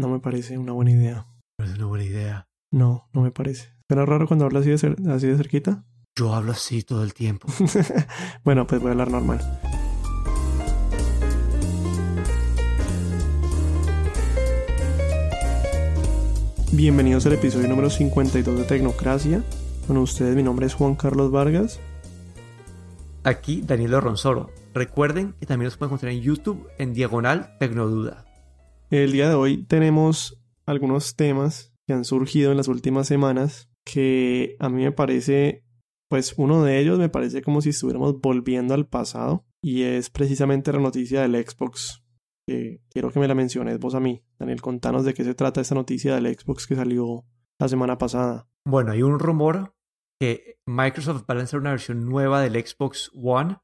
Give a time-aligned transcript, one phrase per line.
[0.00, 1.26] No me parece una buena idea.
[1.58, 2.48] No es una buena idea.
[2.72, 3.68] No, no me parece.
[3.86, 5.84] ¿Será raro cuando hablas así de, cer- así de cerquita?
[6.16, 7.48] Yo hablo así todo el tiempo.
[8.42, 9.40] bueno, pues voy a hablar normal.
[16.72, 19.42] Bienvenidos al episodio número 52 de Tecnocracia.
[19.86, 21.80] Con ustedes mi nombre es Juan Carlos Vargas.
[23.24, 24.50] Aquí Daniel Ronsoro.
[24.72, 28.24] Recuerden que también nos pueden encontrar en YouTube en Diagonal Tecnoduda.
[28.90, 34.56] El día de hoy tenemos algunos temas que han surgido en las últimas semanas que
[34.58, 35.64] a mí me parece,
[36.08, 40.72] pues uno de ellos me parece como si estuviéramos volviendo al pasado y es precisamente
[40.72, 42.02] la noticia del Xbox.
[42.48, 44.24] Que quiero que me la menciones vos a mí.
[44.40, 47.24] Daniel, contanos de qué se trata esta noticia del Xbox que salió
[47.60, 48.48] la semana pasada.
[48.66, 49.72] Bueno, hay un rumor
[50.20, 53.58] que Microsoft va a lanzar una versión nueva del Xbox One.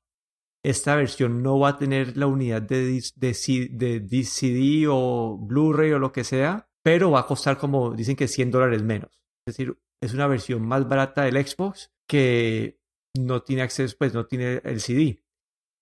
[0.66, 5.92] Esta versión no va a tener la unidad de, de, C- de DCD o Blu-ray
[5.92, 9.22] o lo que sea, pero va a costar como dicen que 100 dólares menos.
[9.46, 12.78] Es decir, es una versión más barata del Xbox que
[13.16, 15.22] no tiene acceso, pues no tiene el CD.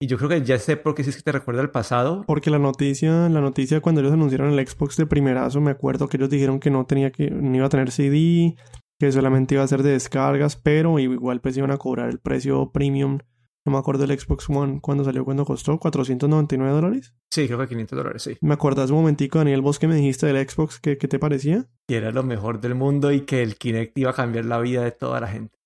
[0.03, 2.25] Y yo creo que ya sé por qué si es que te recuerda al pasado.
[2.27, 6.19] Porque la noticia, la noticia cuando ellos anunciaron el Xbox de primerazo, me acuerdo que
[6.19, 8.57] ellos dijeron que no tenía que, no iba a tener CD,
[9.01, 12.71] que solamente iba a ser de descargas, pero igual pues iban a cobrar el precio
[12.71, 13.19] premium.
[13.67, 17.15] No me acuerdo del Xbox One cuando salió, cuando costó 499 dólares.
[17.31, 18.37] Sí, creo que 500 dólares, sí.
[18.43, 20.79] ¿Me acordás un momentico, Daniel, vos que me dijiste del Xbox?
[20.81, 21.67] ¿Qué, qué te parecía?
[21.89, 24.83] Y era lo mejor del mundo y que el Kinect iba a cambiar la vida
[24.85, 25.57] de toda la gente.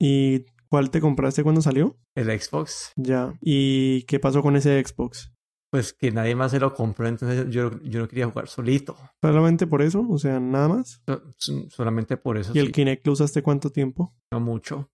[0.00, 1.98] ¿Y cuál te compraste cuando salió?
[2.14, 3.34] El Xbox, Ya.
[3.40, 5.32] ¿Y qué pasó con ese Xbox?
[5.70, 8.96] pues que nadie más se lo compró, entonces yo, yo no quería jugar solito.
[9.20, 10.02] ¿Solamente por eso?
[10.08, 11.02] O sea, nada más.
[11.36, 14.16] So- Solamente por eso ¿Y el Kinect lo usaste cuánto tiempo?
[14.32, 14.90] no mucho.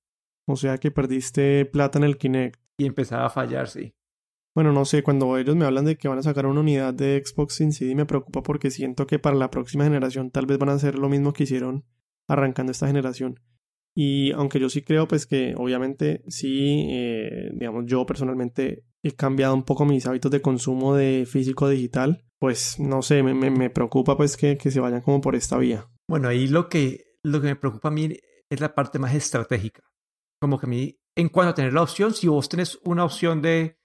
[0.46, 2.60] O sea que perdiste plata en el Kinect.
[2.78, 3.94] Y empezaba a fallar, sí.
[4.54, 7.20] Bueno, no sé, cuando ellos me hablan de que van a sacar una unidad de
[7.24, 10.68] Xbox sin CD me preocupa porque siento que para la próxima generación tal vez van
[10.68, 11.84] a hacer lo mismo que hicieron
[12.28, 13.40] arrancando esta generación.
[13.96, 19.54] Y aunque yo sí creo pues que obviamente sí, eh, digamos yo personalmente he cambiado
[19.54, 23.70] un poco mis hábitos de consumo de físico digital, pues no sé, me, me, me
[23.70, 25.88] preocupa pues que, que se vayan como por esta vía.
[26.08, 28.16] Bueno, ahí lo que, lo que me preocupa a mí
[28.50, 29.82] es la parte más estratégica.
[30.44, 33.40] Como que a mí, en cuanto a tener la opción, si vos tenés una opción
[33.40, 33.78] de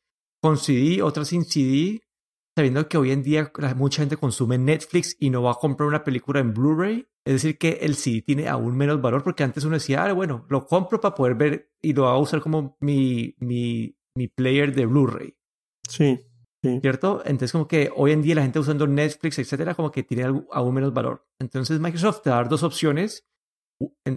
[0.44, 2.02] con CD, otra sin CD,
[2.58, 6.04] sabiendo que hoy en día mucha gente consume Netflix y no va a comprar una
[6.04, 9.76] película en Blu-ray, es decir, que el CD tiene aún menos valor porque antes uno
[9.76, 13.36] decía, ah, bueno, lo compro para poder ver y lo va a usar como mi,
[13.40, 15.34] mi, mi player de Blu-ray.
[15.88, 16.20] Sí,
[16.62, 16.80] sí.
[16.82, 17.22] ¿Cierto?
[17.24, 20.46] Entonces, como que hoy en día la gente usando Netflix, etcétera, como que tiene algo-
[20.52, 21.26] aún menos valor.
[21.40, 23.26] Entonces, Microsoft te va a dar dos opciones.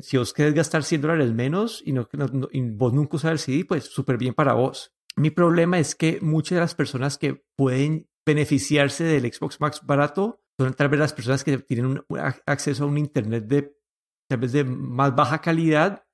[0.01, 3.39] Si vos querés gastar 100 dólares menos y, no, no- y vos nunca usas el
[3.39, 4.93] CD, pues súper bien para vos.
[5.17, 10.43] Mi problema es que muchas de las personas que pueden beneficiarse del Xbox Max barato
[10.59, 13.77] son tal vez las personas que tienen un, un ac- acceso a un Internet de
[14.29, 16.05] tal vez de más baja calidad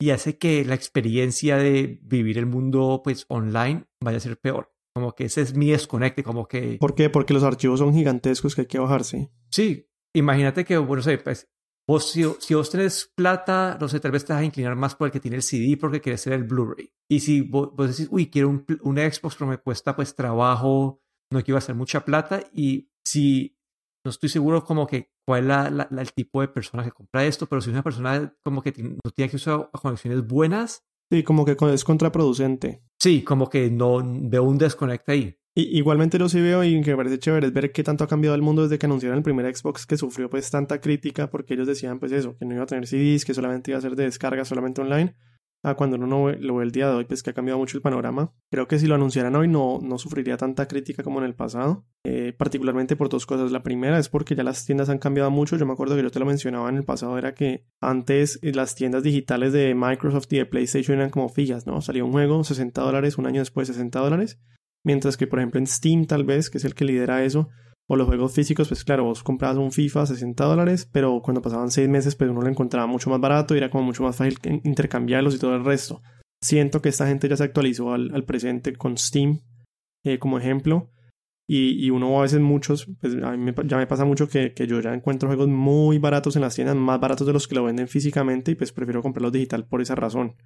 [0.00, 4.72] y hace que la experiencia de vivir el mundo pues online vaya a ser peor.
[4.94, 6.78] Como que ese es mi desconecte, como que...
[6.80, 7.10] ¿Por qué?
[7.10, 9.30] Porque los archivos son gigantescos que hay que bajarse.
[9.50, 11.48] Sí, imagínate que, bueno, sé, pues,
[11.90, 14.94] vos, si, si vos tenés plata, no sé, tal vez te vas a inclinar más
[14.94, 16.92] por el que tiene el CD porque quieres tener el Blu-ray.
[17.10, 21.02] Y si vos, vos decís, uy, quiero un, una Xbox, pero me cuesta pues trabajo,
[21.32, 22.42] no quiero hacer mucha plata.
[22.52, 23.56] Y si
[24.04, 26.92] no estoy seguro como que cuál es la- la- la- el tipo de persona que
[26.92, 30.84] compra esto, pero si es una persona como que no tiene acceso a conexiones buenas,
[31.12, 32.84] Sí, como que es contraproducente.
[33.00, 35.36] sí, como que no veo un desconecte ahí.
[35.54, 38.08] Y, igualmente yo sí veo y que me parece chévere es ver qué tanto ha
[38.08, 41.54] cambiado el mundo desde que anunciaron el primer Xbox que sufrió pues tanta crítica porque
[41.54, 43.96] ellos decían pues eso, que no iba a tener CDs, que solamente iba a ser
[43.96, 45.14] de descarga solamente online.
[45.62, 47.76] A cuando uno no lo ve el día de hoy pues que ha cambiado mucho
[47.76, 48.32] el panorama.
[48.50, 51.84] Creo que si lo anunciaran hoy no, no sufriría tanta crítica como en el pasado.
[52.02, 53.52] Eh, particularmente por dos cosas.
[53.52, 55.58] La primera es porque ya las tiendas han cambiado mucho.
[55.58, 58.52] Yo me acuerdo que yo te lo mencionaba en el pasado, era que antes eh,
[58.54, 61.82] las tiendas digitales de Microsoft y de PlayStation eran como fijas, ¿no?
[61.82, 64.40] Salía un juego, 60 dólares, un año después 60 dólares.
[64.84, 67.48] Mientras que, por ejemplo, en Steam, tal vez, que es el que lidera eso,
[67.92, 71.42] o los juegos físicos, pues claro, vos comprabas un FIFA a 60 dólares, pero cuando
[71.42, 74.14] pasaban 6 meses, pues uno lo encontraba mucho más barato y era como mucho más
[74.14, 76.00] fácil intercambiarlos y todo el resto.
[76.40, 79.40] Siento que esta gente ya se actualizó al, presente con Steam
[80.04, 80.90] eh, como ejemplo.
[81.48, 84.54] Y, y uno a veces muchos, pues a mí me ya me pasa mucho que,
[84.54, 87.56] que yo ya encuentro juegos muy baratos en las tiendas, más baratos de los que
[87.56, 90.36] lo venden físicamente y pues prefiero comprarlos digital por esa razón.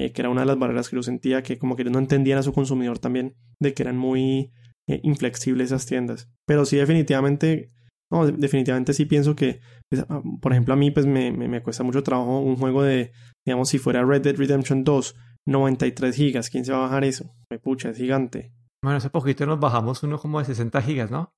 [0.00, 1.98] Eh, que era una de las barreras que yo sentía que como que ellos no
[1.98, 4.50] entendían a su consumidor también de que eran muy
[4.88, 6.30] eh, inflexibles esas tiendas.
[6.46, 7.68] Pero sí definitivamente,
[8.10, 9.60] no, de- definitivamente sí pienso que,
[9.90, 12.82] pues, ah, por ejemplo a mí pues me, me, me cuesta mucho trabajo un juego
[12.82, 13.12] de,
[13.46, 15.16] digamos si fuera Red Dead Redemption 2,
[15.46, 17.34] 93 gigas, ¿quién se va a bajar eso?
[17.50, 18.52] Me pucha, es gigante.
[18.82, 21.34] Bueno, hace poquito nos bajamos uno como de 60 gigas, ¿no?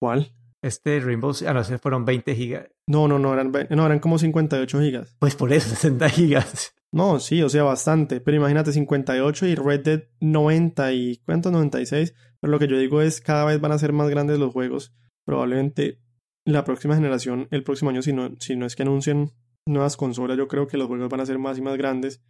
[0.00, 0.32] ¿Cuál?
[0.64, 2.68] Este Rainbow, ah, no, fueron 20 gigas.
[2.88, 5.16] No, no, no, eran, no, eran como 58 gigas.
[5.20, 6.74] Pues por eso, 60 gigas.
[6.92, 8.20] No, sí, o sea, bastante.
[8.20, 11.50] Pero imagínate, 58 y Red Dead 90 y ¿cuánto?
[11.50, 12.14] 96.
[12.40, 14.94] Pero lo que yo digo es, cada vez van a ser más grandes los juegos.
[15.24, 16.00] Probablemente
[16.44, 19.30] la próxima generación, el próximo año, si no, si no es que anuncien
[19.66, 22.20] nuevas consolas, yo creo que los juegos van a ser más y más grandes.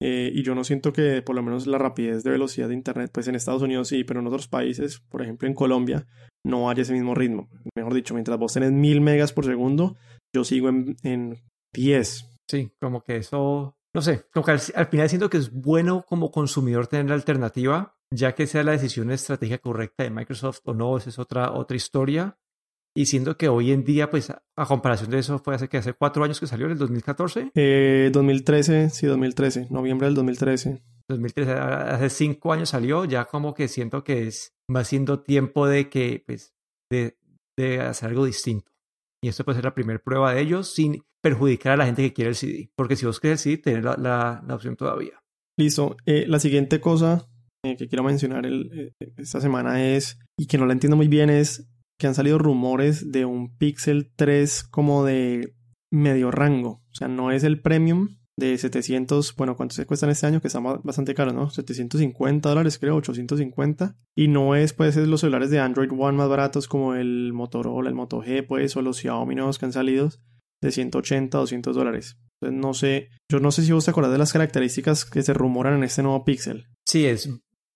[0.00, 3.10] Eh, y yo no siento que por lo menos la rapidez de velocidad de Internet,
[3.12, 6.06] pues en Estados Unidos sí, pero en otros países, por ejemplo en Colombia,
[6.46, 7.48] no haya ese mismo ritmo.
[7.76, 9.96] Mejor dicho, mientras vos tenés mil megas por segundo,
[10.32, 11.36] yo sigo en, en
[11.74, 12.30] 10.
[12.48, 16.30] Sí, como que eso, no sé, como que al, final siento que es bueno como
[16.30, 20.96] consumidor tener la alternativa, ya que sea la decisión estratégica correcta de Microsoft o no,
[20.96, 22.38] esa es otra, otra historia.
[22.96, 25.92] Y siendo que hoy en día, pues a comparación de eso, fue hace que hace
[25.92, 27.52] cuatro años que salió, en el 2014.
[27.54, 30.82] Eh, 2013, sí, 2013, noviembre del 2013.
[31.08, 35.88] 2013, hace cinco años salió, ya como que siento que es va siendo tiempo de
[35.88, 36.54] que, pues,
[36.90, 37.16] de,
[37.56, 38.70] de hacer algo distinto.
[39.22, 42.12] Y esto puede ser la primera prueba de ellos sin perjudicar a la gente que
[42.12, 42.70] quiere el CD.
[42.76, 45.20] Porque si vos querés el CD, tenés la, la, opción todavía.
[45.56, 45.96] Listo.
[46.06, 47.28] Eh, la siguiente cosa
[47.64, 51.08] eh, que quiero mencionar el, eh, esta semana es, y que no la entiendo muy
[51.08, 51.68] bien, es
[51.98, 55.54] que han salido rumores de un Pixel 3 como de
[55.90, 56.84] medio rango.
[56.90, 60.40] O sea, no es el premium de 700, bueno, ¿cuánto se cuestan este año?
[60.40, 61.50] Que están bastante caros, ¿no?
[61.50, 63.96] 750 dólares, creo, 850.
[64.16, 67.88] Y no es, pues, es los celulares de Android One más baratos como el Motorola,
[67.88, 70.10] el Moto G, pues, o los Xiaomi nuevos que han salido
[70.62, 72.16] de 180, 200 dólares.
[72.40, 75.34] Entonces, no sé, yo no sé si vos te acordás de las características que se
[75.34, 76.68] rumoran en este nuevo Pixel.
[76.86, 77.28] Sí, es,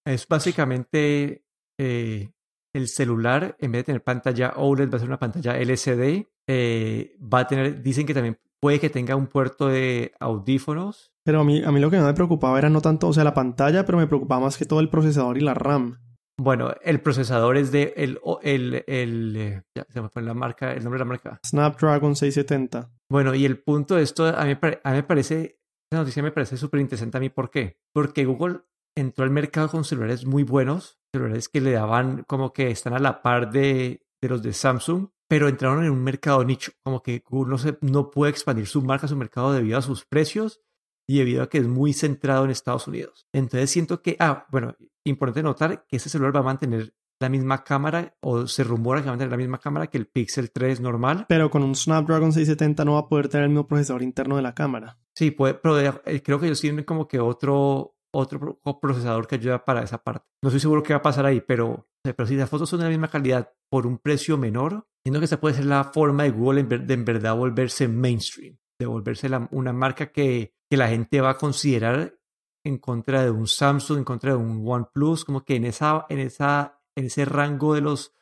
[0.07, 1.45] es básicamente
[1.81, 2.31] eh,
[2.73, 6.29] el celular, en vez de tener pantalla OLED, va a ser una pantalla LCD.
[6.49, 11.13] Eh, va a tener, dicen que también puede que tenga un puerto de audífonos.
[11.25, 13.35] Pero a mí, a mí lo que me preocupaba era no tanto, o sea, la
[13.35, 15.99] pantalla, pero me preocupaba más que todo el procesador y la RAM.
[16.41, 20.83] Bueno, el procesador es de el, el, el ya se me fue la marca, el
[20.83, 21.41] nombre de la marca.
[21.45, 22.91] Snapdragon 670.
[23.11, 25.61] Bueno, y el punto de esto, a mí, a mí me parece,
[25.91, 27.29] esa noticia me parece súper interesante a mí.
[27.29, 27.77] ¿Por qué?
[27.93, 28.61] Porque Google
[28.97, 32.99] entró al mercado con celulares muy buenos, celulares que le daban como que están a
[32.99, 37.25] la par de, de los de Samsung, pero entraron en un mercado nicho, como que
[37.27, 40.61] Google no, se, no puede expandir su marca, su mercado debido a sus precios
[41.09, 43.27] y debido a que es muy centrado en Estados Unidos.
[43.33, 47.65] Entonces siento que, ah, bueno, importante notar que este celular va a mantener la misma
[47.65, 50.83] cámara o se rumora que va a mantener la misma cámara que el Pixel 3
[50.83, 51.25] normal.
[51.31, 54.43] Pero con un Snapdragon 670 no va a poder tener el mismo procesador interno de
[54.43, 54.99] la cámara.
[55.15, 59.65] Sí, puede, pero eh, creo que ellos tienen como que otro, otro procesador que ayuda
[59.65, 60.27] para esa parte.
[60.43, 62.85] No estoy seguro qué va a pasar ahí, pero, pero si las fotos son de
[62.85, 66.31] la misma calidad por un precio menor, siento que esa puede ser la forma de
[66.31, 71.37] Google de en verdad volverse mainstream, de volverse una marca que, la gente va a
[71.37, 72.19] considerar
[72.65, 76.19] en contra de un Samsung, en contra de un OnePlus, como que en, esa, en,
[76.19, 78.15] esa, en ese rango de los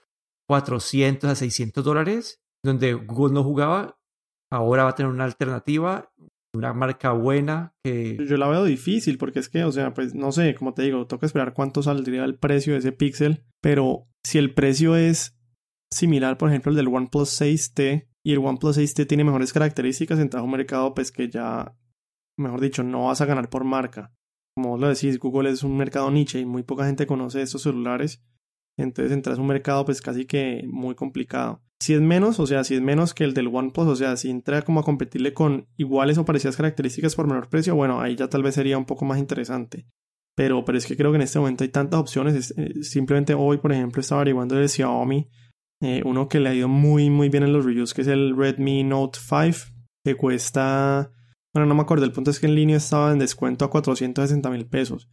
[0.49, 4.01] 400 a 600 dólares, donde Google no jugaba,
[4.51, 6.11] ahora va a tener una alternativa
[6.55, 8.17] una marca buena que...
[8.29, 11.07] Yo la veo difícil porque es que, o sea, pues no sé, como te digo,
[11.07, 15.39] toca esperar cuánto saldría el precio de ese Pixel, pero si el precio es
[15.93, 20.43] similar, por ejemplo, el del OnePlus 6T y el OnePlus 6T tiene mejores características, a
[20.43, 21.77] un mercado pues que ya,
[22.37, 24.13] mejor dicho, no vas a ganar por marca.
[24.57, 28.23] Como lo decís, Google es un mercado niche y muy poca gente conoce estos celulares,
[28.77, 31.63] entonces entras a un mercado pues casi que muy complicado.
[31.81, 34.29] Si es menos, o sea, si es menos que el del OnePlus, o sea, si
[34.29, 38.29] entra como a competirle con iguales o parecidas características por menor precio, bueno, ahí ya
[38.29, 39.87] tal vez sería un poco más interesante.
[40.37, 42.53] Pero, pero es que creo que en este momento hay tantas opciones.
[42.57, 45.29] Eh, simplemente hoy, por ejemplo, estaba averiguando de Xiaomi,
[45.83, 48.37] eh, uno que le ha ido muy, muy bien en los reviews, que es el
[48.37, 49.73] Redmi Note 5,
[50.05, 51.13] que cuesta,
[51.55, 54.51] bueno, no me acuerdo, el punto es que en línea estaba en descuento a 460
[54.51, 55.09] mil pesos.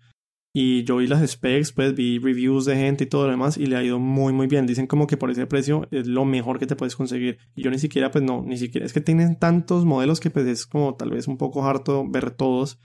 [0.53, 3.67] Y yo vi las specs, pues vi reviews de gente y todo lo demás y
[3.67, 4.65] le ha ido muy muy bien.
[4.65, 7.37] Dicen como que por ese precio es lo mejor que te puedes conseguir.
[7.55, 8.85] Y yo ni siquiera, pues no, ni siquiera.
[8.85, 12.31] Es que tienen tantos modelos que pues es como tal vez un poco harto ver
[12.31, 12.79] todos.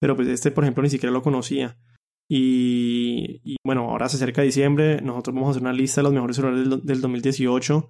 [0.00, 1.76] Pero pues este, por ejemplo, ni siquiera lo conocía.
[2.30, 5.00] Y, y bueno, ahora se acerca diciembre.
[5.02, 7.88] Nosotros vamos a hacer una lista de los mejores celulares del, del 2018.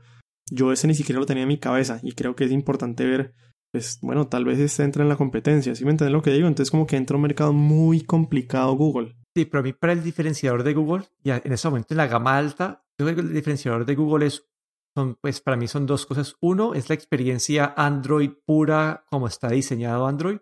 [0.50, 2.00] Yo ese ni siquiera lo tenía en mi cabeza.
[2.02, 3.35] Y creo que es importante ver
[3.72, 6.48] pues bueno, tal vez este entra en la competencia, ¿sí me entiendes lo que digo?
[6.48, 9.16] Entonces como que entra un mercado muy complicado Google.
[9.34, 12.06] Sí, pero a mí para el diferenciador de Google, ya en ese momento en la
[12.06, 14.48] gama alta, yo creo que el diferenciador de Google es,
[14.96, 16.37] son, pues para mí son dos cosas.
[16.40, 20.38] Uno, es la experiencia Android pura, como está diseñado Android.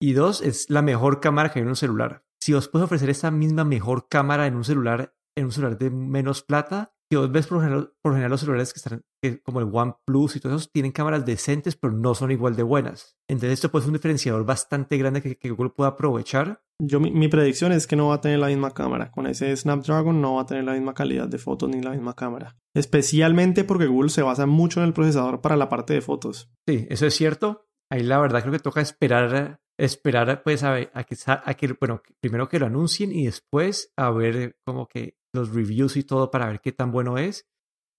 [0.00, 2.24] Y dos, es la mejor cámara que hay en un celular.
[2.40, 5.88] Si os puedes ofrecer esa misma mejor cámara en un celular, en un celular de
[5.90, 9.60] menos plata, que vos ves por general, por general los celulares que están que como
[9.60, 13.16] el OnePlus y todos esos tienen cámaras decentes, pero no son igual de buenas.
[13.28, 16.62] Entonces esto puede ser un diferenciador bastante grande que, que Google pueda aprovechar.
[16.82, 19.10] Yo mi, mi, predicción es que no va a tener la misma cámara.
[19.10, 22.14] Con ese Snapdragon no va a tener la misma calidad de fotos ni la misma
[22.14, 22.56] cámara.
[22.74, 26.50] Especialmente porque Google se basa mucho en el procesador para la parte de fotos.
[26.68, 27.66] Sí, eso es cierto.
[27.90, 32.02] Ahí la verdad creo que toca esperar esperar pues a, a, que, a que, bueno,
[32.20, 36.46] primero que lo anuncien y después a ver como que los reviews y todo para
[36.46, 37.48] ver qué tan bueno es.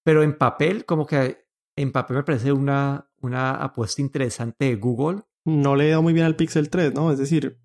[0.04, 5.24] Pero en papel, como que en papel me parece una, una apuesta interesante de Google.
[5.46, 7.12] No le he dado muy bien al Pixel 3, ¿no?
[7.12, 7.60] Es decir,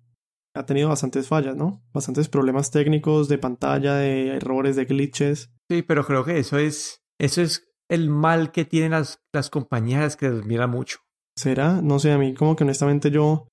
[0.53, 1.83] ha tenido bastantes fallas, ¿no?
[1.93, 5.53] Bastantes problemas técnicos de pantalla, de errores, de glitches.
[5.69, 10.17] Sí, pero creo que eso es, eso es el mal que tienen las, las compañías
[10.17, 10.99] que les mira mucho.
[11.35, 11.81] ¿Será?
[11.81, 13.47] No sé, a mí como que honestamente yo...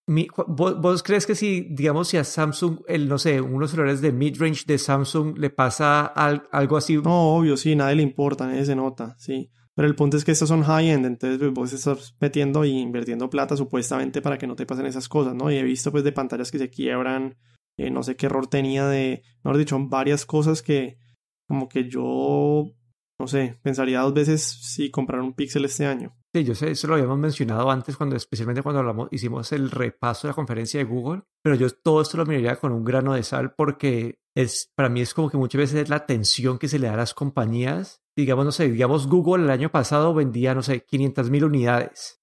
[0.48, 4.12] ¿vos, ¿vos, crees que si, digamos, si a Samsung, el, no sé, unos celulares de
[4.12, 6.96] mid-range de Samsung le pasa al, algo así?
[6.96, 9.50] No, obvio, sí, nadie le importa, nadie se nota, sí.
[9.76, 13.30] Pero el punto es que estos son high-end, entonces pues, vos estás metiendo y invirtiendo
[13.30, 15.52] plata supuestamente para que no te pasen esas cosas, ¿no?
[15.52, 17.36] Y he visto pues de pantallas que se quiebran,
[17.78, 20.98] eh, no sé qué error tenía de, mejor dicho, varias cosas que
[21.46, 22.72] como que yo,
[23.20, 26.17] no sé, pensaría dos veces si comprar un Pixel este año.
[26.34, 30.26] Sí, yo sé, eso lo habíamos mencionado antes, cuando, especialmente cuando hablamos, hicimos el repaso
[30.26, 33.22] de la conferencia de Google, pero yo todo esto lo miraría con un grano de
[33.22, 36.78] sal porque es, para mí es como que muchas veces es la atención que se
[36.78, 38.02] le da a las compañías.
[38.14, 42.20] Digamos, no sé, digamos Google el año pasado vendía, no sé, 500 mil unidades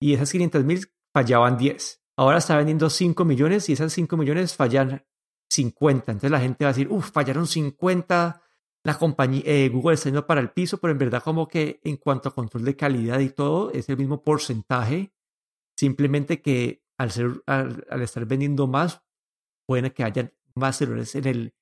[0.00, 2.02] y esas 500 mil fallaban 10.
[2.16, 5.04] Ahora está vendiendo 5 millones y esas 5 millones fallan
[5.50, 6.12] 50.
[6.12, 8.41] Entonces la gente va a decir, uff, fallaron 50
[8.84, 12.28] la compañía, eh, Google está para el piso, pero en verdad como que en cuanto
[12.28, 15.12] a control de calidad y todo, es el mismo porcentaje.
[15.76, 19.02] Simplemente que al, ser, al, estar vendiendo más,
[19.66, 21.54] puede que haya más errores en el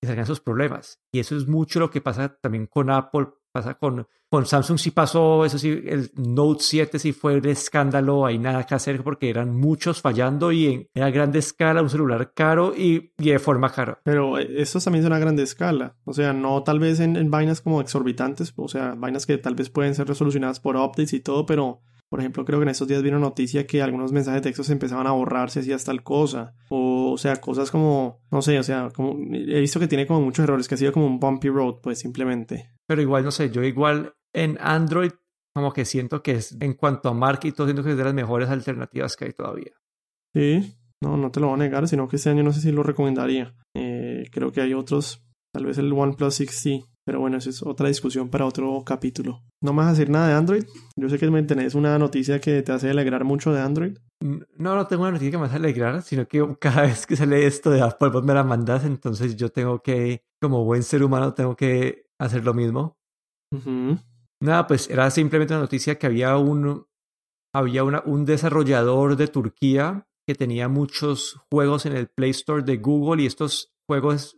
[0.00, 1.00] que salgan esos problemas.
[1.12, 4.90] Y eso es mucho lo que pasa también con Apple, pasa con, con Samsung sí
[4.90, 9.30] pasó, eso sí, el Note 7 sí fue un escándalo, hay nada que hacer porque
[9.30, 13.70] eran muchos fallando y en, en a grande escala, un celular caro y, de forma
[13.70, 14.00] cara.
[14.02, 17.60] Pero eso también es una grande escala, o sea, no tal vez en, en, vainas
[17.60, 21.46] como exorbitantes, o sea, vainas que tal vez pueden ser resolucionadas por updates y todo,
[21.46, 21.80] pero
[22.14, 24.72] por ejemplo, creo que en estos días vino noticia que algunos mensajes de texto se
[24.72, 26.54] empezaban a borrarse así hasta tal cosa.
[26.68, 30.20] O, o sea, cosas como, no sé, o sea, como, he visto que tiene como
[30.20, 32.70] muchos errores, que ha sido como un bumpy road, pues simplemente.
[32.86, 35.10] Pero igual, no sé, yo igual en Android
[35.56, 38.04] como que siento que es, en cuanto a marca y todo, siento que es de
[38.04, 39.72] las mejores alternativas que hay todavía.
[40.32, 42.70] Sí, no, no te lo voy a negar, sino que este año no sé si
[42.70, 43.56] lo recomendaría.
[43.74, 47.88] Eh, creo que hay otros, tal vez el OnePlus 6T, pero bueno, eso es otra
[47.88, 49.42] discusión para otro capítulo.
[49.64, 50.64] No me vas a decir nada de Android.
[50.94, 53.96] Yo sé que me tenés una noticia que te hace alegrar mucho de Android.
[54.20, 57.46] No, no tengo una noticia que me hace alegrar, sino que cada vez que sale
[57.46, 61.32] esto de Apple, vos me la mandas, entonces yo tengo que, como buen ser humano,
[61.32, 62.98] tengo que hacer lo mismo.
[63.52, 64.04] Uh -huh.
[64.42, 66.86] Nada, pues era simplemente una noticia que había un,
[67.54, 72.76] había una, un desarrollador de Turquía que tenía muchos juegos en el Play Store de
[72.76, 74.36] Google y estos juegos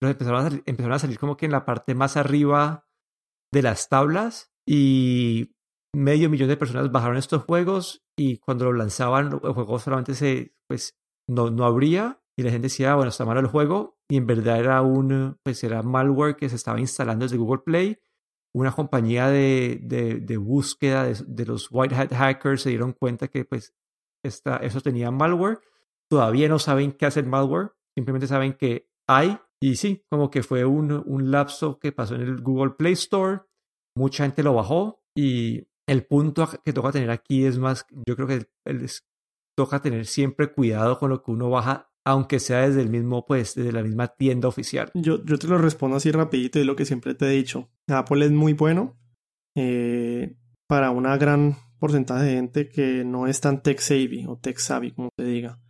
[0.00, 2.86] los empezaron a, salir, empezaron a salir como que en la parte más arriba
[3.52, 5.56] de las tablas y
[5.92, 10.54] medio millón de personas bajaron estos juegos y cuando lo lanzaban el juego solamente se
[10.68, 10.96] pues
[11.28, 14.60] no, no abría y la gente decía bueno está malo el juego y en verdad
[14.60, 17.98] era un pues era malware que se estaba instalando desde Google Play.
[18.52, 23.28] Una compañía de, de, de búsqueda de, de, los white hat hackers se dieron cuenta
[23.28, 23.74] que pues
[24.24, 25.60] esta, eso tenía malware.
[26.08, 30.42] Todavía no saben qué hace el malware simplemente saben que hay y sí, como que
[30.42, 33.42] fue un, un lapso que pasó en el Google Play Store,
[33.96, 38.28] mucha gente lo bajó y el punto que toca tener aquí es más, yo creo
[38.28, 38.46] que
[39.56, 43.54] toca tener siempre cuidado con lo que uno baja, aunque sea desde el mismo, pues,
[43.54, 44.90] desde la misma tienda oficial.
[44.94, 47.68] Yo, yo te lo respondo así rapidito, es lo que siempre te he dicho.
[47.88, 48.98] Apple es muy bueno
[49.56, 54.58] eh, para una gran porcentaje de gente que no es tan tech savvy o tech
[54.58, 55.60] savvy, como te diga.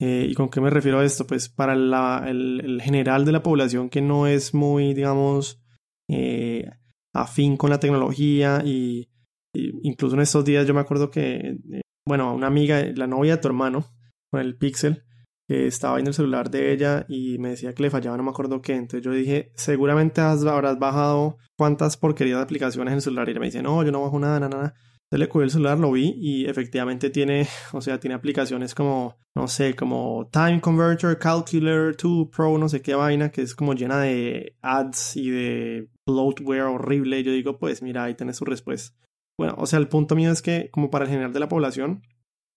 [0.00, 1.26] Eh, ¿Y con qué me refiero a esto?
[1.26, 5.62] Pues para el, el, general de la población que no es muy, digamos,
[6.10, 6.68] eh,
[7.14, 9.08] afín con la tecnología y,
[9.54, 13.36] y, incluso en estos días yo me acuerdo que, eh, bueno, una amiga, la novia
[13.36, 13.86] de tu hermano,
[14.30, 15.04] con el Pixel,
[15.48, 18.30] que estaba viendo el celular de ella y me decía que le fallaba, no me
[18.30, 18.74] acuerdo qué.
[18.74, 23.28] Entonces yo dije, seguramente has, habrás bajado cuántas porquerías de aplicaciones en el celular.
[23.28, 24.74] Y ella me dice, no, yo no bajo nada, nada, nada.
[25.12, 29.18] Entonces le cogí el celular, lo vi y efectivamente tiene, o sea, tiene aplicaciones como,
[29.36, 33.74] no sé, como Time Converter, Calculator 2 Pro, no sé qué vaina, que es como
[33.74, 37.20] llena de ads y de bloatware horrible.
[37.20, 38.96] Y yo digo, pues mira, ahí tenés su respuesta.
[39.38, 42.02] Bueno, o sea, el punto mío es que como para el general de la población,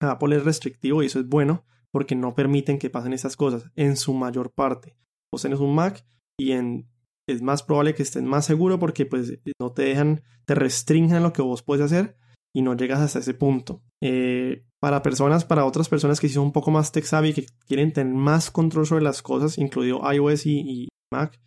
[0.02, 3.96] Apple es restrictivo y eso es bueno porque no permiten que pasen esas cosas en
[3.96, 4.98] su mayor parte.
[5.32, 6.06] Vos tenés un Mac
[6.38, 6.90] y en
[7.28, 11.34] es más probable que estés más seguro porque pues no te dejan, te restringen lo
[11.34, 12.18] que vos puedes hacer
[12.54, 13.82] y no llegas hasta ese punto.
[14.02, 17.92] Eh, para personas, para otras personas que son un poco más tech savvy, que quieren
[17.92, 21.40] tener más control sobre las cosas, incluido iOS y, Mac,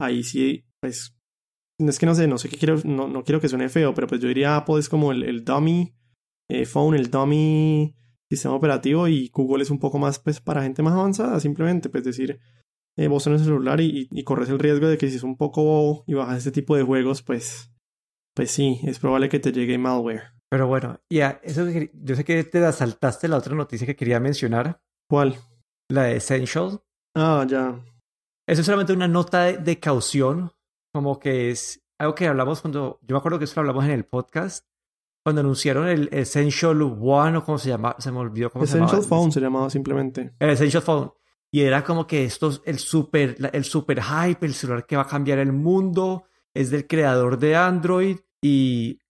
[0.00, 1.16] ahí sí, pues,
[1.78, 4.06] es que no sé, no sé qué quiero, no, no quiero que suene feo, pero
[4.06, 5.94] pues yo diría Apple es como el, dummy
[6.48, 7.96] eh, phone, el dummy
[8.30, 12.04] sistema operativo y Google es un poco más pues para gente más avanzada, simplemente, pues
[12.04, 12.40] decir,
[12.96, 15.36] eh, vos tenés el celular y, y, corres el riesgo de que si es un
[15.36, 17.72] poco bobo y bajas este tipo de juegos, pues,
[18.34, 20.34] pues sí, es probable que te llegue malware.
[20.54, 24.80] Pero bueno, ya, eso yo sé que te saltaste la otra noticia que quería mencionar.
[25.08, 25.36] ¿Cuál?
[25.90, 26.80] La de Essential.
[27.16, 27.84] Ah, ya.
[28.46, 30.52] Eso es solamente una nota de, caución,
[30.94, 33.90] como que es algo que hablamos cuando, yo me acuerdo que eso lo hablamos en
[33.90, 34.64] el podcast,
[35.24, 38.92] cuando anunciaron el Essential One o cómo se llama, se me olvidó cómo se llamaba.
[38.92, 40.34] Essential Phone se llamaba simplemente.
[40.38, 41.10] El Essential Phone.
[41.50, 45.02] Y era como que esto es el super, el super hype, el celular que va
[45.02, 49.00] a cambiar el mundo, es del creador de Android y,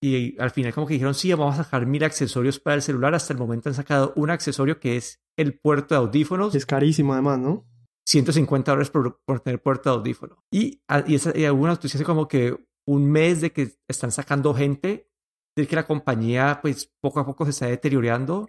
[0.00, 3.14] y al final como que dijeron, sí, vamos a sacar mil accesorios para el celular.
[3.14, 6.54] Hasta el momento han sacado un accesorio que es el puerto de audífonos.
[6.54, 7.67] Es carísimo además, ¿no?
[8.08, 10.42] 150 dólares por, por tener puerto de audífono.
[10.50, 15.10] Y, y, esa, y como que un mes de que están sacando gente,
[15.54, 18.48] de que la compañía pues poco a poco se está deteriorando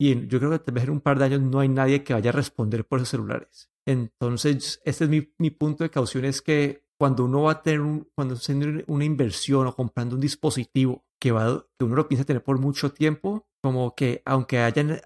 [0.00, 2.12] y yo creo que tal vez en un par de años no hay nadie que
[2.12, 3.70] vaya a responder por esos celulares.
[3.86, 7.80] Entonces, este es mi, mi punto de caución, es que cuando uno va a tener
[7.80, 12.24] un, cuando haciendo una inversión o comprando un dispositivo que, va, que uno lo piensa
[12.24, 15.00] tener por mucho tiempo, como que aunque hayan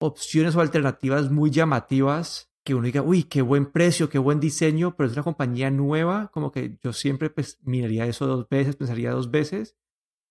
[0.00, 4.96] opciones o alternativas muy llamativas, que uno diga, uy, qué buen precio, qué buen diseño,
[4.96, 9.10] pero es una compañía nueva, como que yo siempre pues miraría eso dos veces, pensaría
[9.10, 9.76] dos veces,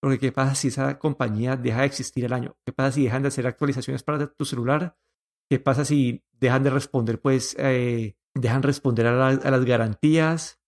[0.02, 2.58] porque ¿qué pasa si esa compañía deja de existir el año?
[2.66, 4.98] ¿Qué pasa si dejan de hacer actualizaciones para tu celular?
[5.50, 10.60] ¿Qué pasa si dejan de responder, pues, eh, dejan responder a, las garantías?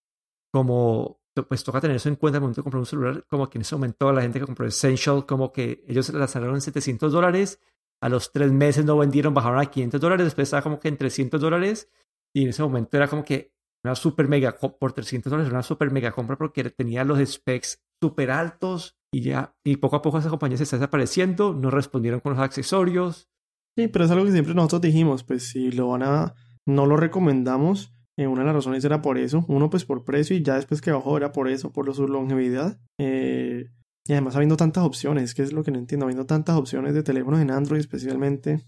[0.52, 3.58] Como, pues, toca tener eso en cuenta al momento de comprar un celular, como que
[3.58, 7.12] en ese momento la gente que compró Essential, como que ellos la lanzaron en 700
[7.12, 7.60] dólares,
[8.04, 10.98] a los tres meses no vendieron, bajaron a 500 dólares, después estaba como que en
[10.98, 11.90] 300 dólares,
[12.36, 15.90] y en ese momento era como que una super mega, por 300 dólares, una super
[15.90, 20.30] mega compra porque tenía los specs súper altos, y ya, y poco a poco esa
[20.30, 23.30] compañía se está desapareciendo, no respondieron con los accesorios.
[23.78, 26.36] Sí, pero es algo que siempre nosotros dijimos, pues si lo van a,
[26.68, 30.36] no lo recomendamos, eh, una de las razones era por eso, uno pues por precio
[30.36, 32.82] y ya después que bajó era por eso, por su longevidad.
[33.00, 33.70] Eh,
[34.06, 37.04] y además habiendo tantas opciones, que es lo que no entiendo, habiendo tantas opciones de
[37.04, 38.66] teléfonos en Android especialmente,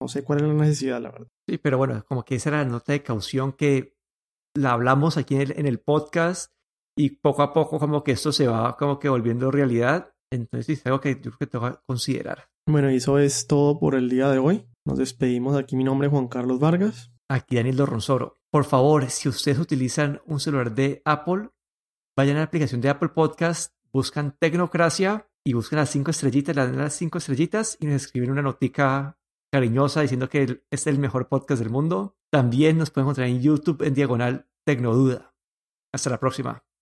[0.00, 1.28] no sé cuál es la necesidad, la verdad.
[1.48, 3.96] Sí, pero bueno, como que esa era la nota de caución que
[4.54, 6.52] la hablamos aquí en el, en el podcast
[6.96, 10.12] y poco a poco como que esto se va como que volviendo realidad.
[10.30, 12.48] Entonces es algo que yo creo que tengo que considerar.
[12.68, 14.66] Bueno, y eso es todo por el día de hoy.
[14.84, 15.56] Nos despedimos.
[15.56, 17.12] Aquí mi nombre es Juan Carlos Vargas.
[17.30, 18.36] Aquí Daniel Dorronzoro.
[18.50, 21.50] Por favor, si ustedes utilizan un celular de Apple,
[22.16, 26.76] vayan a la aplicación de Apple Podcast, buscan Tecnocracia y buscan las cinco estrellitas, dan
[26.76, 29.18] las cinco estrellitas y nos escriben una notica
[29.50, 32.16] cariñosa diciendo que es el mejor podcast del mundo.
[32.30, 35.34] También nos pueden encontrar en YouTube en diagonal Tecnoduda.
[35.92, 36.67] Hasta la próxima.